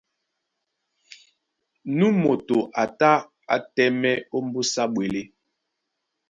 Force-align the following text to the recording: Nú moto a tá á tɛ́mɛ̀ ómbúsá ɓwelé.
Nú 1.97 2.07
moto 2.23 2.57
a 2.81 2.83
tá 2.99 3.11
á 3.53 3.55
tɛ́mɛ̀ 3.75 4.13
ómbúsá 4.37 4.83
ɓwelé. 4.93 5.21